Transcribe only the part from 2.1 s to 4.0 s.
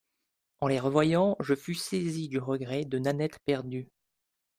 du regret de Nanette perdue.